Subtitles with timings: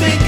[0.00, 0.27] think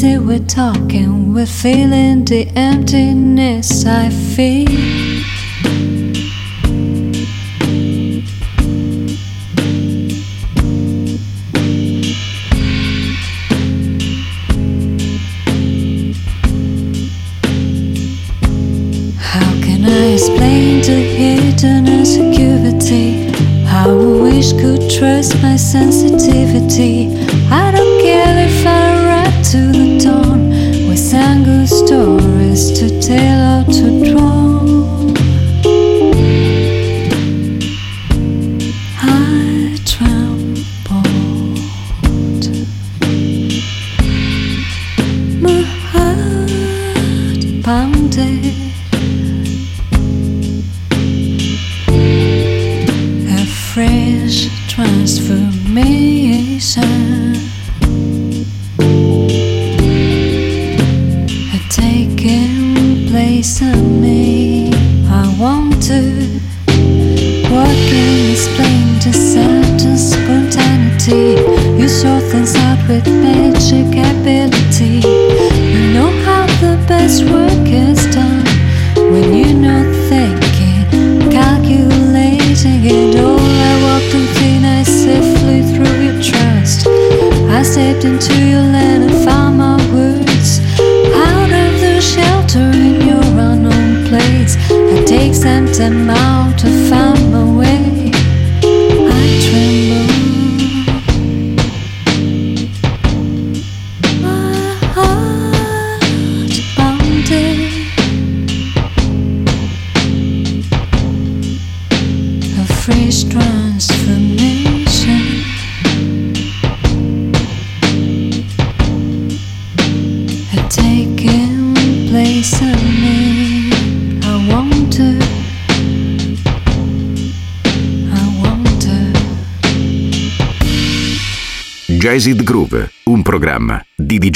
[0.00, 4.68] we're talking, we're feeling the emptiness I feel.
[19.18, 23.32] How can I explain the hidden insecurity?
[23.66, 27.07] How I wish could trust my sensitivity.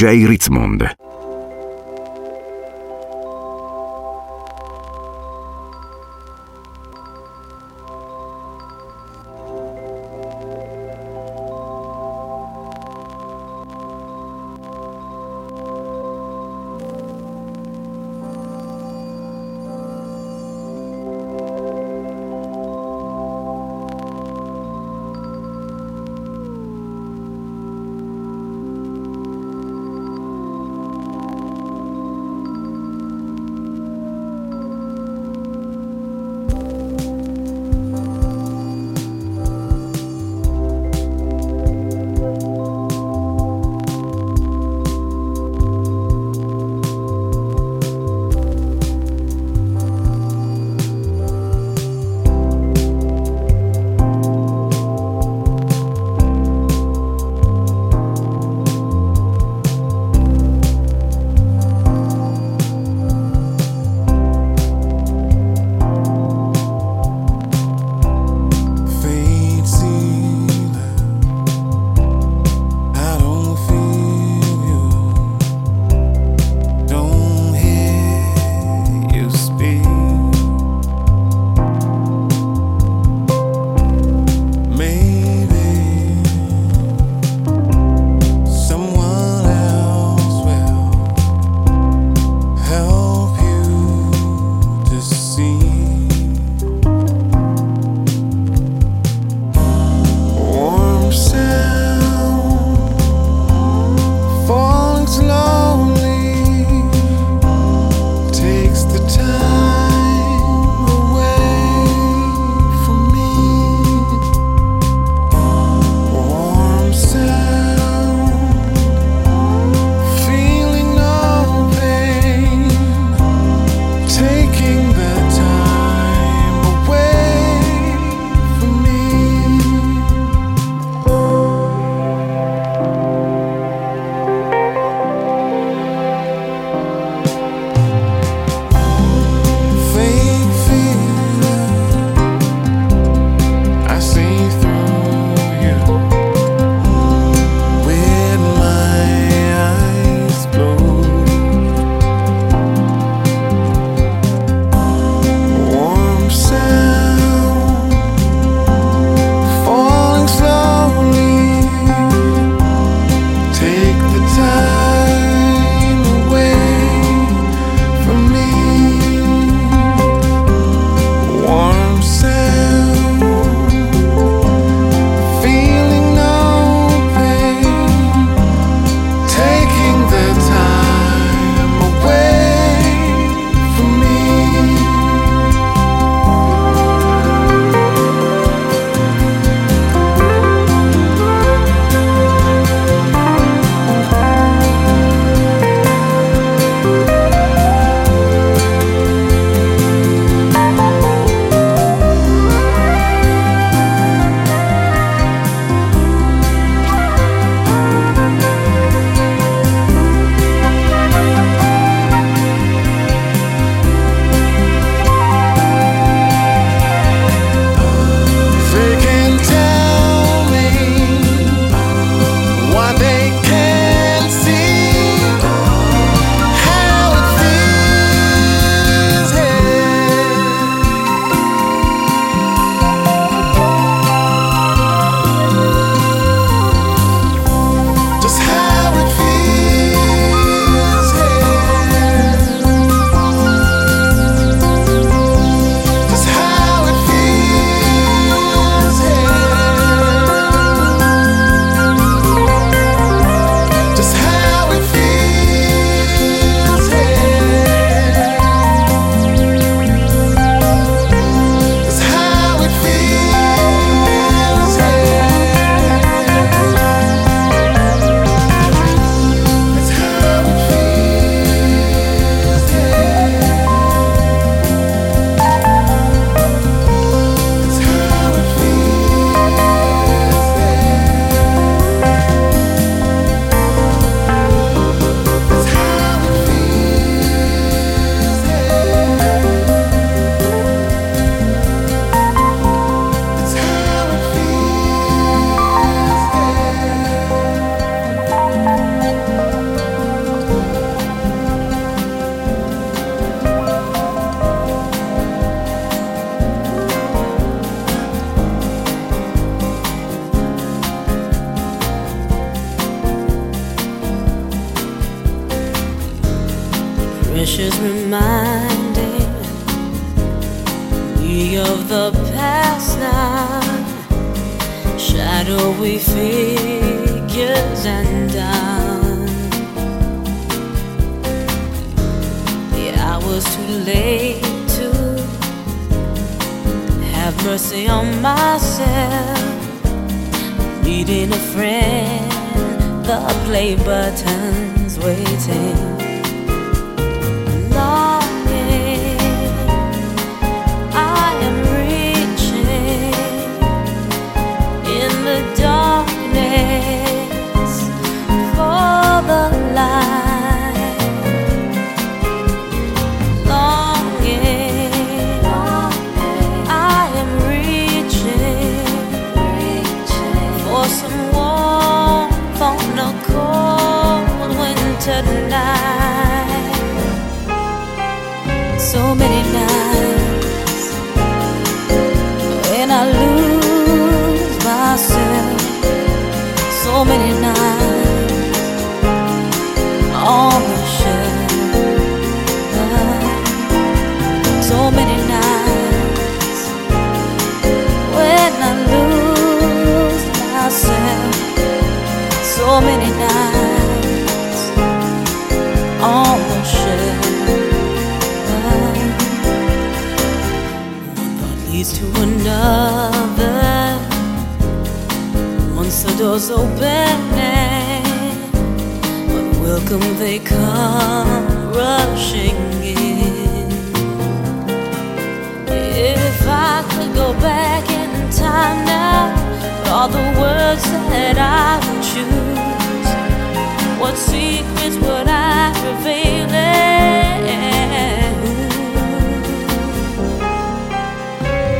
[0.02, 0.26] J.
[0.26, 1.01] Ritzmond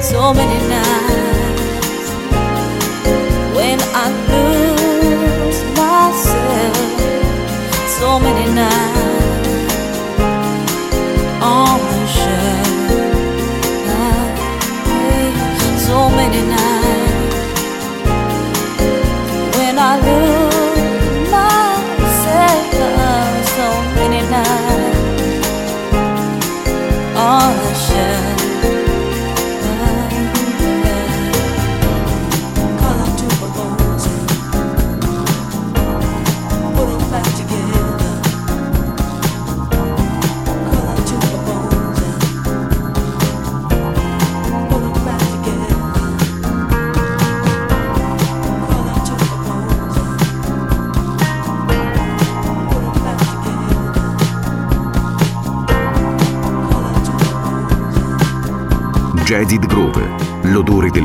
[0.03, 2.11] so many nights
[3.55, 6.77] when I lose myself,
[7.99, 9.63] so many nights
[11.41, 12.65] on the shore,
[15.79, 16.72] so many nights.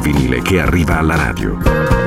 [0.08, 2.07] vinile che arriva alla radio.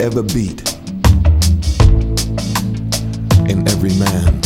[0.00, 0.60] Ever beat
[3.48, 4.42] in every man.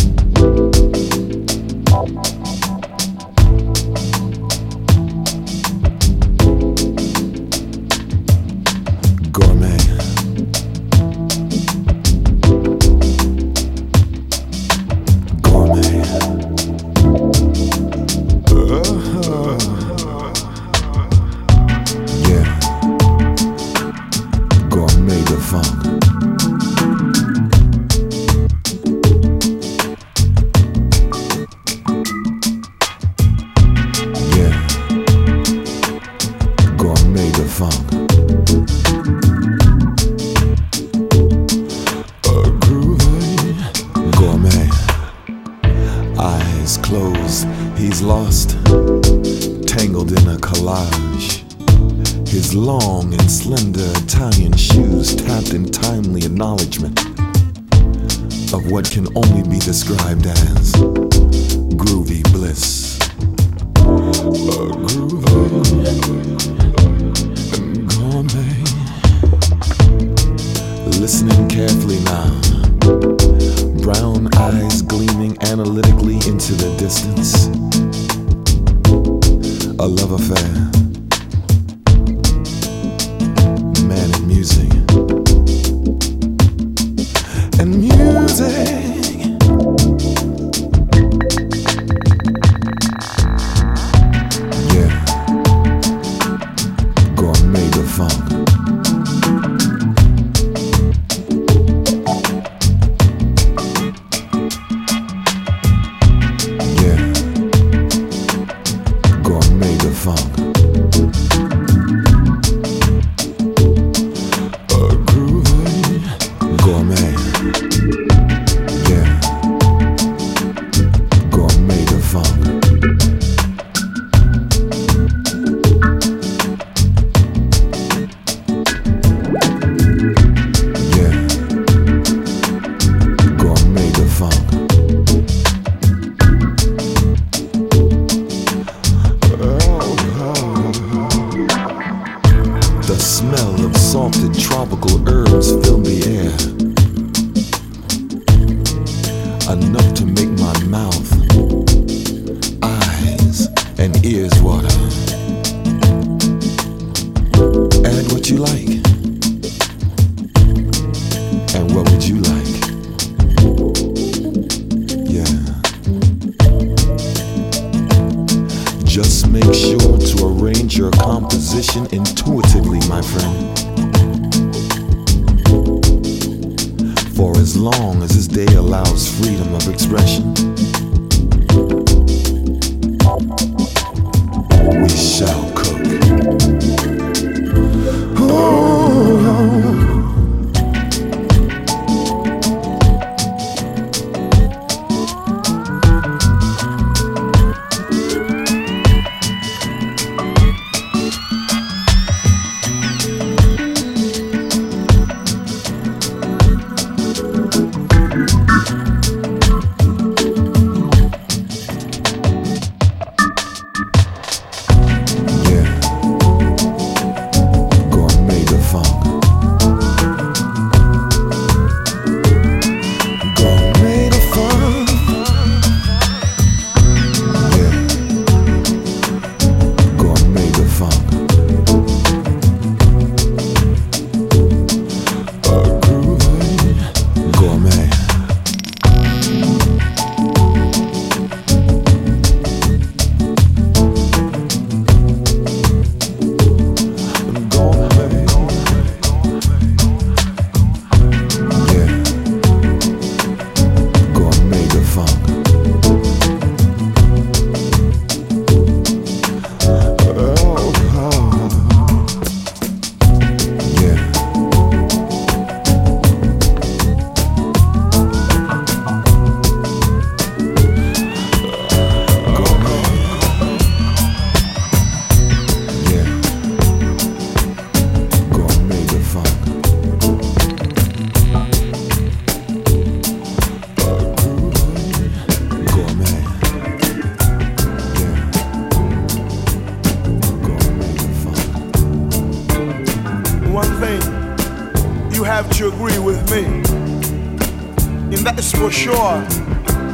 [298.66, 299.14] For sure.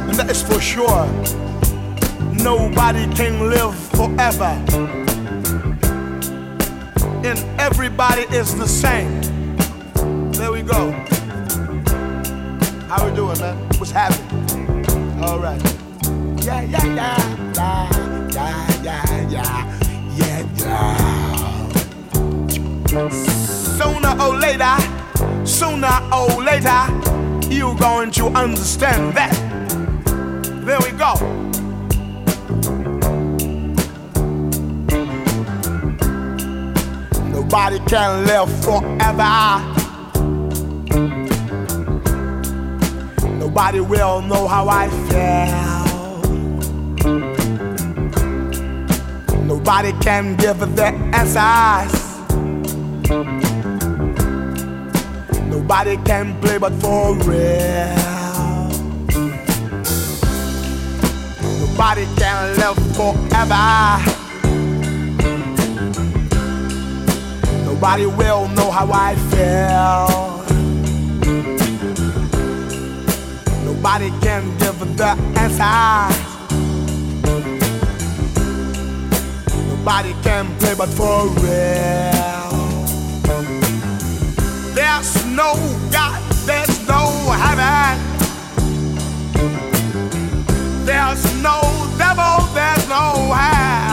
[0.09, 1.05] And that is for sure.
[2.43, 4.51] Nobody can live forever.
[7.23, 9.21] And everybody is the same.
[10.31, 10.91] There we go.
[12.89, 13.57] How we doing, man?
[13.77, 15.23] What's happening?
[15.23, 15.61] All right.
[16.43, 17.17] Yeah, yeah, yeah,
[17.53, 17.91] yeah,
[18.33, 19.79] yeah, yeah, yeah,
[20.17, 20.41] yeah,
[22.89, 23.09] yeah.
[23.77, 24.75] Sooner or later,
[25.45, 27.12] sooner or later,
[27.53, 29.33] you're going to understand that.
[30.65, 31.13] There we go.
[37.31, 39.61] Nobody can live forever.
[43.37, 45.73] Nobody will know how I feel.
[49.43, 52.03] Nobody can give the answers.
[55.73, 58.69] Nobody can play but for real.
[61.61, 63.97] Nobody can live forever.
[67.65, 70.45] Nobody will know how I feel.
[73.65, 76.07] Nobody can give the answer.
[79.69, 82.13] Nobody can play but for real.
[84.75, 85.55] There's no
[85.91, 87.97] God, there's no heaven.
[90.85, 91.61] There's no
[91.97, 93.92] devil, there's no hell.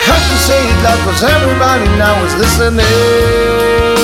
[0.06, 3.95] Have to say it loud, cause everybody now is listening.